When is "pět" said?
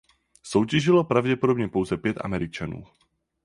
1.97-2.17